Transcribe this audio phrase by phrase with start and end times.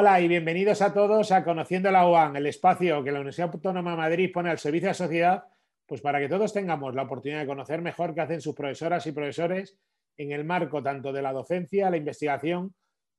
[0.00, 3.90] Hola y bienvenidos a todos a Conociendo la UAN, el espacio que la Universidad Autónoma
[3.90, 5.44] de Madrid pone al servicio de la sociedad,
[5.86, 9.10] pues para que todos tengamos la oportunidad de conocer mejor qué hacen sus profesoras y
[9.10, 9.76] profesores
[10.16, 12.72] en el marco tanto de la docencia, la investigación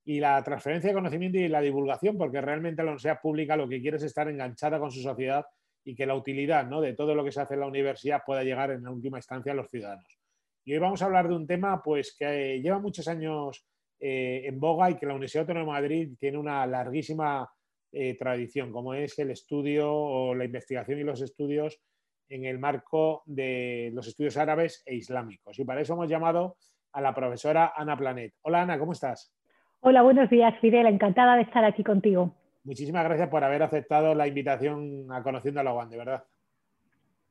[0.06, 3.82] y la transferencia de conocimiento y la divulgación, porque realmente la universidad pública lo que
[3.82, 5.44] quiere es estar enganchada con su sociedad
[5.84, 6.80] y que la utilidad ¿no?
[6.80, 9.52] de todo lo que se hace en la universidad pueda llegar en la última instancia
[9.52, 10.18] a los ciudadanos.
[10.64, 13.66] Y hoy vamos a hablar de un tema pues, que lleva muchos años
[14.00, 17.48] eh, en boga y que la Universidad Autónoma de Madrid tiene una larguísima
[17.92, 21.80] eh, tradición, como es el estudio o la investigación y los estudios
[22.28, 25.58] en el marco de los estudios árabes e islámicos.
[25.58, 26.56] Y para eso hemos llamado
[26.92, 28.32] a la profesora Ana Planet.
[28.42, 29.34] Hola Ana, ¿cómo estás?
[29.80, 30.86] Hola, buenos días, Fidel.
[30.86, 32.34] Encantada de estar aquí contigo.
[32.64, 36.24] Muchísimas gracias por haber aceptado la invitación a Conociendo a la UAN, de verdad.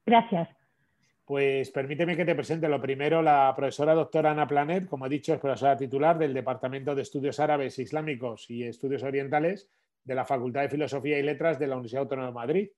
[0.06, 0.50] Gracias.
[1.30, 5.32] Pues permíteme que te presente lo primero la profesora doctora Ana Planet, como he dicho,
[5.32, 9.70] es profesora titular del Departamento de Estudios Árabes, Islámicos y Estudios Orientales
[10.04, 12.70] de la Facultad de Filosofía y Letras de la Universidad Autónoma de Madrid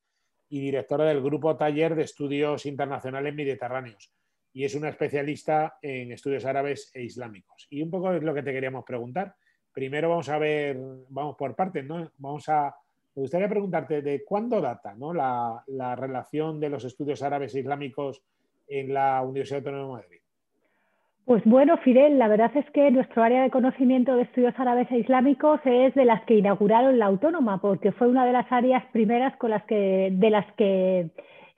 [0.49, 4.11] y directora del Grupo Taller de Estudios Internacionales Mediterráneos.
[4.51, 7.67] Y es una especialista en estudios árabes e islámicos.
[7.69, 9.33] Y un poco es lo que te queríamos preguntar
[9.71, 10.77] primero vamos a ver,
[11.07, 12.11] vamos por partes, ¿no?
[12.17, 12.75] Vamos a,
[13.15, 15.13] me gustaría preguntarte de cuándo data ¿no?
[15.13, 18.21] la, la, relación de los estudios árabes e islámicos
[18.71, 20.17] en la Universidad Autónoma de Madrid.
[21.25, 24.99] Pues bueno, Fidel, la verdad es que nuestro área de conocimiento de estudios árabes e
[24.99, 29.35] islámicos es de las que inauguraron la autónoma, porque fue una de las áreas primeras
[29.37, 31.09] con las que, de las que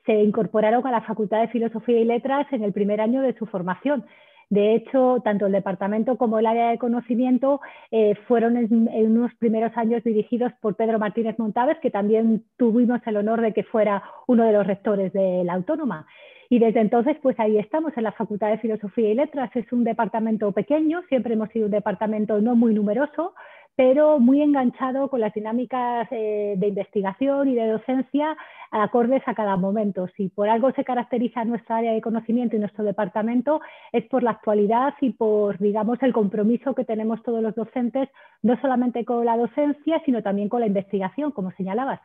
[0.06, 3.46] se incorporaron a la Facultad de Filosofía y Letras en el primer año de su
[3.46, 4.06] formación.
[4.50, 9.76] De hecho, tanto el departamento como el área de conocimiento eh, fueron en, unos primeros
[9.78, 14.44] años dirigidos por Pedro Martínez Montaves, que también tuvimos el honor de que fuera uno
[14.44, 16.06] de los rectores de la Autónoma.
[16.50, 19.50] Y desde entonces, pues ahí estamos en la Facultad de Filosofía y Letras.
[19.56, 23.34] Es un departamento pequeño, siempre hemos sido un departamento no muy numeroso,
[23.76, 28.38] pero muy enganchado con las dinámicas eh, de investigación y de docencia
[28.72, 30.08] acordes a cada momento.
[30.16, 34.32] Si por algo se caracteriza nuestra área de conocimiento y nuestro departamento es por la
[34.32, 38.10] actualidad y por, digamos, el compromiso que tenemos todos los docentes,
[38.42, 42.02] no solamente con la docencia, sino también con la investigación, como señalabas.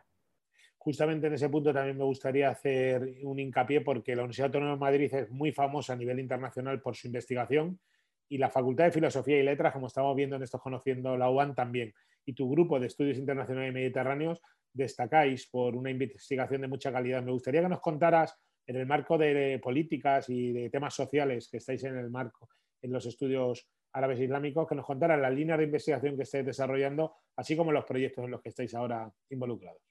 [0.81, 4.79] Justamente en ese punto también me gustaría hacer un hincapié porque la Universidad Autónoma de
[4.79, 7.79] Madrid es muy famosa a nivel internacional por su investigación
[8.29, 11.53] y la Facultad de Filosofía y Letras, como estamos viendo en estos Conociendo la UAN
[11.53, 11.93] también,
[12.25, 14.41] y tu grupo de estudios internacionales y mediterráneos
[14.71, 17.23] destacáis por una investigación de mucha calidad.
[17.23, 18.35] Me gustaría que nos contaras
[18.65, 22.47] en el marco de políticas y de temas sociales que estáis en el marco,
[22.81, 26.45] en los estudios árabes e islámicos, que nos contaras la línea de investigación que estáis
[26.45, 29.88] desarrollando, así como los proyectos en los que estáis ahora involucrados.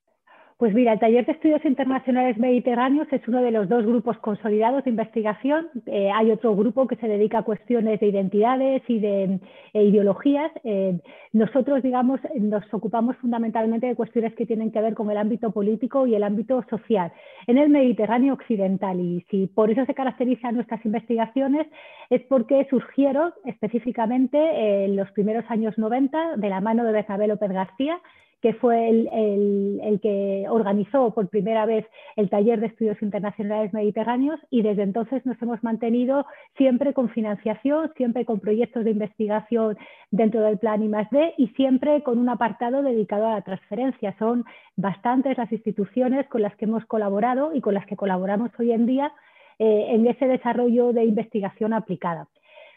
[0.58, 4.82] Pues mira, el Taller de Estudios Internacionales Mediterráneos es uno de los dos grupos consolidados
[4.82, 5.68] de investigación.
[5.86, 9.38] Eh, hay otro grupo que se dedica a cuestiones de identidades y de
[9.72, 10.50] e ideologías.
[10.64, 10.98] Eh,
[11.32, 16.08] nosotros, digamos, nos ocupamos fundamentalmente de cuestiones que tienen que ver con el ámbito político
[16.08, 17.12] y el ámbito social
[17.46, 18.98] en el Mediterráneo occidental.
[18.98, 21.68] Y si por eso se caracterizan nuestras investigaciones
[22.10, 27.52] es porque surgieron específicamente en los primeros años 90 de la mano de Bernabé López
[27.52, 28.00] García
[28.40, 31.86] que fue el, que organizó por primera vez
[32.16, 36.26] el taller de estudios internacionales mediterráneos y desde entonces nos hemos mantenido
[36.56, 39.76] siempre con financiación, siempre con proyectos de investigación
[40.10, 44.14] dentro del plan I+D y siempre con un apartado dedicado a la transferencia.
[44.18, 44.44] Son
[44.76, 48.86] bastantes las instituciones con las que hemos colaborado y con las que colaboramos hoy en
[48.86, 49.12] día
[49.58, 52.28] eh, en ese desarrollo de investigación aplicada.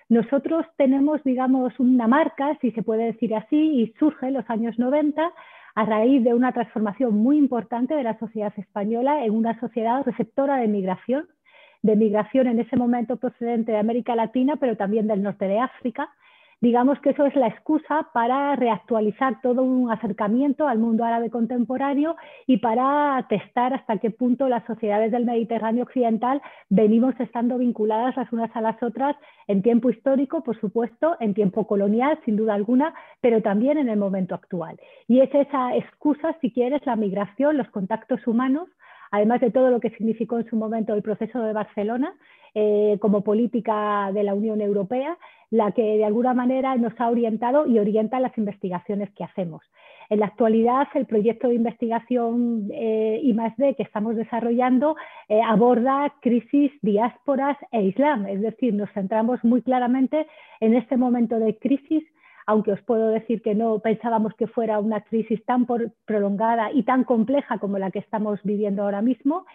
[0.10, 4.78] Nosotros tenemos, digamos, una marca, si se puede decir así, y surge en los años
[4.78, 5.32] 90
[5.76, 10.58] a raíz de una transformación muy importante de la sociedad española en una sociedad receptora
[10.58, 11.28] de migración,
[11.82, 16.10] de migración en ese momento procedente de América Latina, pero también del norte de África,
[16.62, 22.16] digamos que eso es la excusa para reactualizar todo un acercamiento al mundo árabe contemporáneo
[22.46, 28.32] y para testar hasta qué punto las sociedades del Mediterráneo occidental venimos estando vinculadas las
[28.32, 29.16] unas a las otras
[29.48, 33.98] en tiempo histórico, por supuesto, en tiempo colonial, sin duda alguna, pero también en el
[33.98, 34.80] momento actual.
[35.08, 38.70] Y es esa excusa, si quieres, la migración, los contactos humanos,
[39.12, 42.16] además de todo lo que significó en su momento el proceso de Barcelona
[42.56, 45.18] eh, como política de la Unión Europea,
[45.52, 49.62] la que de alguna manera nos ha orientado y orienta las investigaciones que hacemos.
[50.10, 54.98] En la actualidad, el proyecto de investigación eh, I+D que estamos desarrollando
[55.30, 60.28] eh, aborda crisis, diásporas e Islam, es decir, nos centramos muy claramente
[60.60, 62.04] en este momento de crisis
[62.46, 65.66] aunque os puedo decir que no pensábamos que fuera una crisis tan
[66.06, 69.46] prolongada y tan compleja como la que estamos viviendo ahora mismo,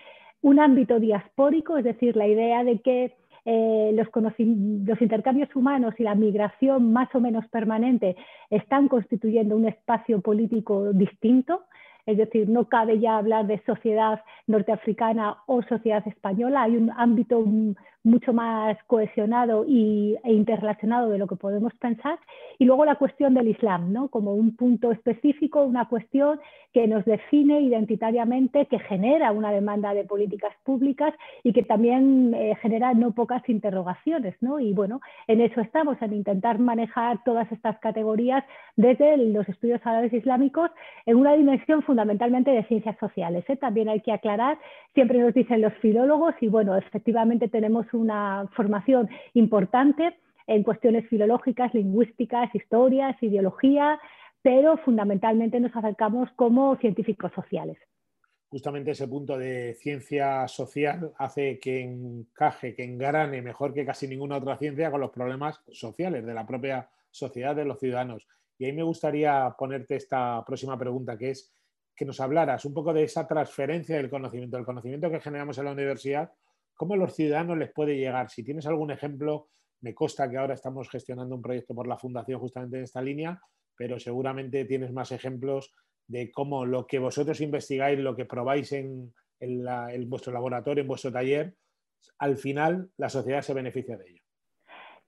[0.42, 3.14] un ámbito diaspórico, es decir, la idea de que
[3.48, 8.16] eh, los, intercambios humanos y la migración más o menos permanente
[8.50, 11.62] están constituyendo un espacio político distinto.
[12.06, 16.62] Es decir, no cabe ya hablar de sociedad norteafricana o sociedad española.
[16.62, 17.44] Hay un ámbito
[18.06, 22.18] mucho más cohesionado y, e interrelacionado de lo que podemos pensar.
[22.58, 24.08] Y luego la cuestión del Islam, ¿no?
[24.08, 26.40] como un punto específico, una cuestión
[26.72, 31.12] que nos define identitariamente, que genera una demanda de políticas públicas
[31.42, 34.36] y que también eh, genera no pocas interrogaciones.
[34.40, 34.60] ¿no?
[34.60, 38.44] Y bueno, en eso estamos, en intentar manejar todas estas categorías
[38.76, 40.70] desde los estudios árabes islámicos
[41.06, 43.42] en una dimensión fundamentalmente de ciencias sociales.
[43.48, 43.56] ¿eh?
[43.56, 44.58] También hay que aclarar,
[44.92, 50.14] siempre nos dicen los filólogos, y bueno, efectivamente tenemos una formación importante
[50.46, 53.98] en cuestiones filológicas, lingüísticas, historias, ideología,
[54.42, 57.78] pero fundamentalmente nos acercamos como científicos sociales.
[58.50, 64.36] Justamente ese punto de ciencia social hace que encaje, que engrane mejor que casi ninguna
[64.36, 68.26] otra ciencia con los problemas sociales de la propia sociedad, de los ciudadanos.
[68.58, 71.55] Y ahí me gustaría ponerte esta próxima pregunta, que es
[71.96, 75.64] que nos hablaras un poco de esa transferencia del conocimiento, del conocimiento que generamos en
[75.64, 76.30] la universidad
[76.76, 78.28] ¿Cómo a los ciudadanos les puede llegar?
[78.28, 79.48] Si tienes algún ejemplo,
[79.80, 83.40] me consta que ahora estamos gestionando un proyecto por la Fundación justamente en esta línea,
[83.74, 85.72] pero seguramente tienes más ejemplos
[86.06, 89.14] de cómo lo que vosotros investigáis, lo que probáis en,
[90.06, 91.56] vuestro laboratorio, en vuestro taller,
[92.18, 94.22] al final la sociedad se beneficia de ello.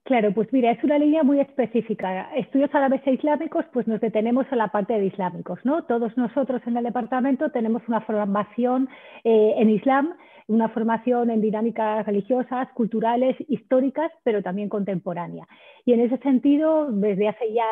[0.09, 2.31] Claro, pues mira, es una línea muy específica.
[2.35, 5.85] Estudios árabes e islámicos, pues nos detenemos a la parte de islámicos, ¿no?
[5.85, 8.89] Todos nosotros en el departamento tenemos una formación
[9.23, 10.15] eh, en Islam
[10.49, 15.47] una formación en dinámicas religiosas, culturales, históricas, pero también contemporánea.
[15.85, 17.67] Y en ese sentido, desde hace ya,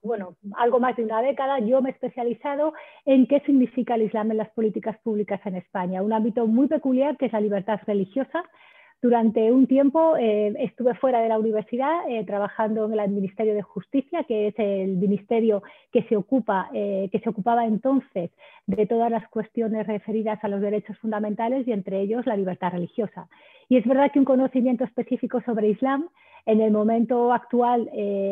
[0.00, 2.72] bueno, algo más de una década, yo me he especializado
[3.04, 7.16] en qué significa el Islam en las políticas públicas en España, un ámbito muy peculiar
[7.16, 8.44] que es la libertad religiosa,
[9.02, 13.62] durante un tiempo eh, estuve fuera de la universidad eh, trabajando en el Ministerio de
[13.62, 18.30] Justicia, que es el ministerio que se, ocupa, eh, que se ocupaba entonces
[18.66, 23.28] de todas las cuestiones referidas a los derechos fundamentales y entre ellos la libertad religiosa.
[23.70, 26.08] Y es verdad que un conocimiento específico sobre Islam,
[26.44, 27.90] en el momento actual,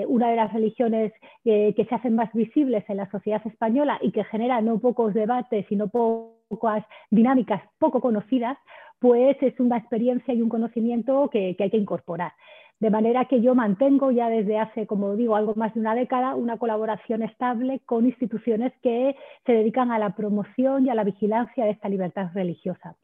[0.09, 1.13] una de las religiones
[1.45, 5.71] que se hacen más visibles en la sociedad española y que genera no pocos debates
[5.71, 5.89] y no
[6.49, 8.59] pocas dinámicas poco conocidas,
[8.99, 12.33] pues es una experiencia y un conocimiento que, hay que incorporar.
[12.81, 16.37] De manera que yo mantengo ya desde hace, como digo, algo más de una década,
[16.37, 19.17] una colaboración estable con instituciones que
[19.47, 22.95] se dedican a la promoción y a la vigilancia de esta libertad religiosa.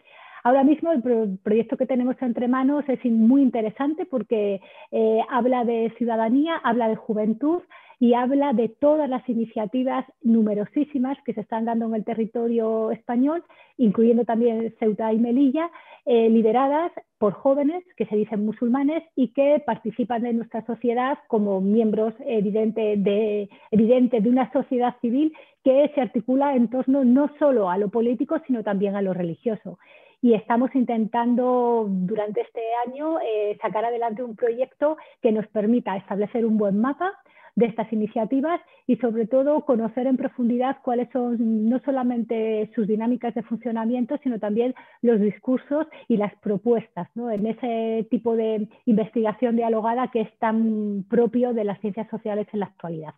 [0.44, 4.60] Ahora mismo el proyecto que tenemos entre manos es muy interesante porque
[4.92, 7.62] eh, habla de ciudadanía, habla de juventud,
[7.98, 13.42] y habla de todas las iniciativas numerosísimas que se están dando en el territorio español,
[13.76, 15.70] incluyendo también Ceuta y Melilla,
[16.06, 21.60] eh, lideradas por jóvenes que se dicen musulmanes y que participan de nuestra sociedad como
[21.60, 25.32] miembros evidentes de, evidente de una sociedad civil
[25.62, 29.78] que se articula en torno no solo a lo político, sino también a lo religioso.
[30.20, 36.44] Y estamos intentando durante este año eh, sacar adelante un proyecto que nos permita establecer
[36.44, 37.12] un buen mapa
[37.56, 43.34] de estas iniciativas y sobre todo conocer en profundidad cuáles son no solamente sus dinámicas
[43.34, 50.10] de funcionamiento, sino también los discursos y las propuestas en ese tipo de investigación dialogada
[50.10, 53.14] que es tan propio de las ciencias sociales en la actualidad.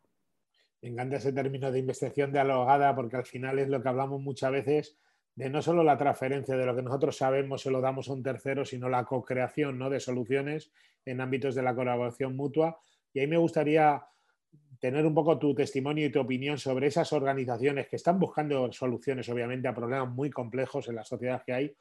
[0.83, 4.53] Me encanta ese término de investigación dialogada porque al final es lo que hablamos muchas
[4.53, 4.99] veces
[5.35, 8.23] de no solo la transferencia de lo que nosotros sabemos se lo damos a un
[8.23, 9.91] tercero, sino la co-creación ¿no?
[9.91, 10.73] de soluciones
[11.05, 12.79] en ámbitos de la colaboración mutua.
[13.13, 14.03] Y ahí me gustaría
[14.81, 19.29] tener un poco tu testimonio y tu opinión sobre esas organizaciones que están buscando soluciones,
[19.29, 21.77] obviamente, a problemas muy complejos en la sociedad que hay.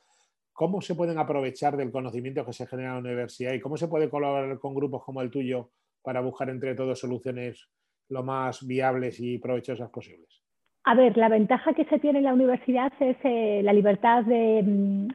[0.54, 3.88] ¿Cómo se pueden aprovechar del conocimiento que se genera en la universidad y cómo se
[3.88, 5.72] puede colaborar con grupos como el tuyo
[6.02, 7.68] para buscar entre todos soluciones
[8.10, 10.45] lo más viables y provechosas posibles?
[10.88, 15.10] A ver, la ventaja que se tiene en la universidad es eh, la libertad de,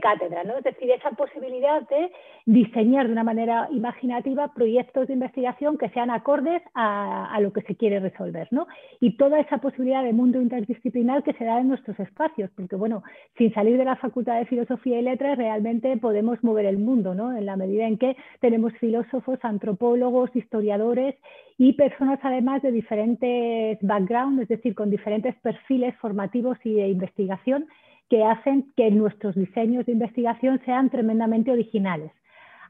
[0.00, 0.56] cátedra, ¿no?
[0.56, 2.10] Es decir, esa posibilidad de
[2.46, 7.76] diseñar de una manera imaginativa proyectos de investigación que sean acordes a, lo que se
[7.76, 8.66] quiere resolver, ¿no?
[9.00, 13.02] Y toda esa posibilidad de mundo interdisciplinar que se da en nuestros espacios, porque bueno,
[13.36, 17.36] sin salir de la Facultad de Filosofía y Letras realmente podemos mover el mundo, ¿no?
[17.36, 21.16] En la medida en que tenemos filósofos, antropólogos, historiadores
[21.56, 27.66] y personas además de diferentes backgrounds, es decir, con diferentes perfiles formativos y de investigación
[28.10, 32.10] que hacen que nuestros diseños de investigación sean tremendamente originales.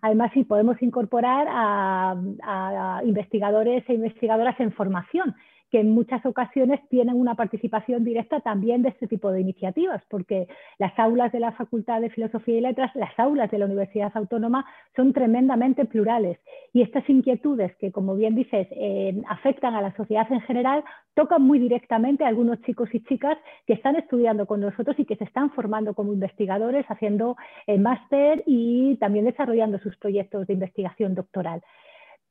[0.02, 5.34] Además, sí podemos incorporar a, investigadores e investigadoras en formación,
[5.74, 10.46] que en muchas ocasiones tienen una participación directa también de este tipo de iniciativas, porque
[10.78, 14.64] las aulas de la Facultad de Filosofía y Letras, las aulas de la Universidad Autónoma
[14.94, 16.38] son tremendamente plurales
[16.72, 21.42] y estas inquietudes que, como bien dices, eh, afectan a la sociedad en general, tocan
[21.42, 25.24] muy directamente a algunos chicos y chicas que están estudiando con nosotros y que se
[25.24, 31.62] están formando como investigadores, haciendo el máster y también desarrollando sus proyectos de investigación doctoral.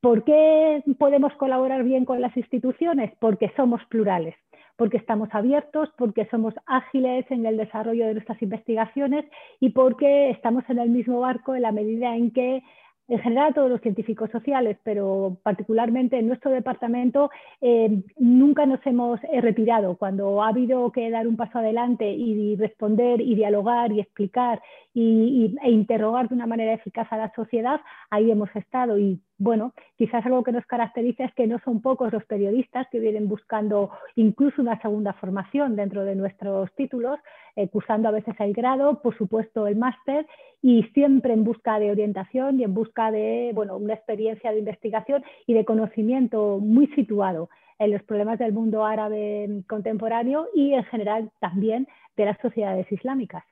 [0.03, 3.13] ¿Por qué podemos colaborar bien con las instituciones?
[3.21, 4.35] Porque somos plurales,
[4.75, 9.23] porque estamos abiertos, porque somos ágiles en el desarrollo de nuestras investigaciones
[9.61, 12.61] y porque estamos en el mismo barco en la medida en que
[13.07, 17.29] en general todos los científicos sociales, pero particularmente en nuestro departamento,
[17.61, 19.97] eh, nunca nos hemos retirado.
[19.97, 24.61] Cuando ha habido que dar un paso adelante y responder y dialogar y explicar
[24.93, 28.97] y, e interrogar de una manera eficaz a la sociedad, ahí hemos estado.
[28.97, 32.99] Y bueno, quizás algo que nos caracteriza es que no son pocos los periodistas que
[32.99, 37.19] vienen buscando incluso una segunda formación dentro de nuestros títulos,
[37.55, 40.27] eh, cursando a veces el grado, por supuesto el máster,
[40.61, 45.23] y siempre en busca de orientación y en busca de bueno, una experiencia de investigación
[45.47, 47.49] y de conocimiento muy situado
[47.79, 53.43] en los problemas del mundo árabe contemporáneo y en general también de las sociedades islámicas.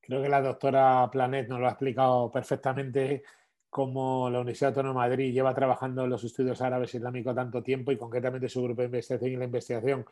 [0.00, 3.22] Creo que la doctora Planet nos lo ha explicado perfectamente
[3.72, 7.90] cómo la Universidad Autónoma de Madrid lleva trabajando en los estudios árabes islámicos tanto tiempo
[7.90, 10.04] y concretamente su grupo de investigación y la investigación.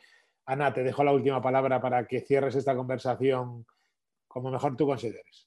[0.47, 3.67] Ana, te dejo la última palabra para que cierres esta conversación
[4.27, 5.47] como mejor tú consideres.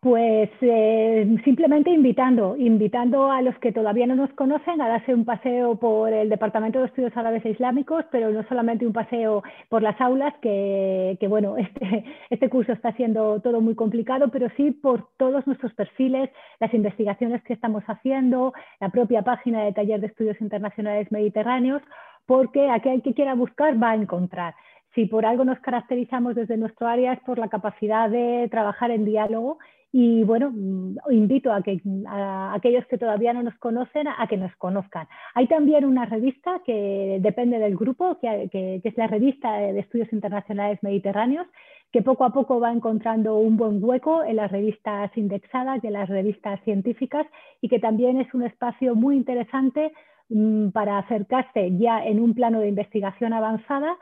[0.00, 1.05] Pues eh,
[1.44, 6.12] simplemente invitando, invitando a los que todavía no nos conocen a darse un paseo por
[6.12, 10.34] el Departamento de Estudios Árabes e Islámicos, pero no solamente un paseo por las aulas,
[10.42, 15.72] que, bueno, este, este curso está siendo todo muy complicado, pero sí por todos nuestros
[15.74, 16.30] perfiles,
[16.60, 21.82] las investigaciones que estamos haciendo, la propia página de Taller de Estudios Internacionales Mediterráneos,
[22.26, 24.54] porque aquel que quiera buscar va a encontrar.
[24.94, 29.04] Si por algo nos caracterizamos desde nuestro área es por la capacidad de trabajar en
[29.04, 29.58] diálogo
[29.98, 34.36] y bueno, mm, invito a, que, a aquellos que todavía no nos conocen a, que
[34.36, 35.08] nos conozcan.
[35.34, 40.78] Hay también una revista que depende del grupo, que, es la revista de Estudios Internacionales
[40.82, 41.46] Mediterráneos,
[41.92, 45.94] que poco a poco va encontrando un buen hueco en las revistas indexadas y en
[45.94, 47.26] las revistas científicas
[47.62, 49.92] y que también es un espacio muy interesante
[50.28, 53.96] mm, para acercarse ya en un plano de investigación avanzada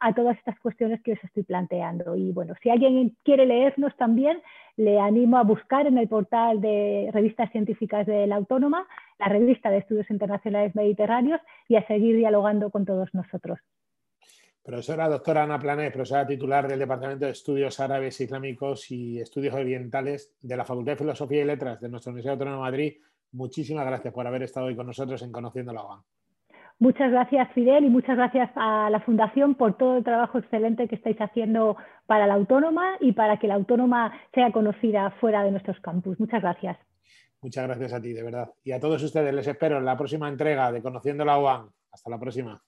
[0.00, 2.16] a todas estas cuestiones que os estoy planteando.
[2.16, 4.40] Y bueno, si alguien quiere leernos también,
[4.76, 8.86] le animo a buscar en el portal de revistas científicas de la Autónoma,
[9.18, 13.58] la revista de Estudios Internacionales Mediterráneos, y a seguir dialogando con todos nosotros.
[14.62, 20.36] Profesora doctora Ana Planet, profesora titular del Departamento de Estudios Árabes Islámicos y Estudios Orientales
[20.40, 22.92] de la Facultad de Filosofía y Letras de nuestra Universidad Autónoma de Madrid,
[23.32, 26.02] muchísimas gracias por haber estado hoy con nosotros en Conociendo la UAM.
[26.82, 30.96] Muchas gracias, Fidel, y muchas gracias a la Fundación por todo el trabajo excelente que
[30.96, 35.78] estáis haciendo para la autónoma y para que la autónoma sea conocida fuera de nuestros
[35.78, 36.18] campus.
[36.18, 36.76] Muchas gracias.
[37.40, 38.50] Muchas gracias a ti, de verdad.
[38.64, 41.70] Y a todos ustedes les espero en la próxima entrega de Conociendo la UAM.
[41.92, 42.60] Hasta la próxima.